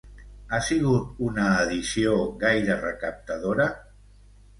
[0.51, 2.13] Ha sigut una edició
[2.45, 3.69] gaire recaptadora?